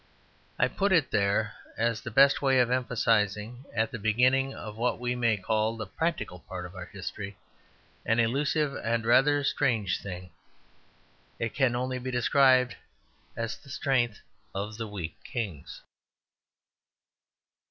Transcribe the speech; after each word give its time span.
I 0.57 0.67
put 0.67 0.91
it 0.91 1.11
there 1.11 1.53
as 1.77 2.01
the 2.01 2.09
best 2.09 2.41
way 2.41 2.57
of 2.57 2.71
emphasizing, 2.71 3.65
at 3.71 3.91
the 3.91 3.99
beginning 3.99 4.51
of 4.51 4.75
what 4.75 4.97
we 4.99 5.13
may 5.13 5.37
call 5.37 5.77
the 5.77 5.85
practical 5.85 6.39
part 6.39 6.65
of 6.65 6.73
our 6.73 6.87
history, 6.87 7.37
an 8.03 8.19
elusive 8.19 8.73
and 8.83 9.05
rather 9.05 9.43
strange 9.43 10.01
thing. 10.01 10.31
It 11.37 11.53
can 11.53 11.75
only 11.75 11.99
be 11.99 12.09
described 12.09 12.77
as 13.35 13.57
the 13.57 13.69
strength 13.69 14.21
of 14.55 14.77
the 14.77 14.87
weak 14.87 15.17
kings. 15.23 15.83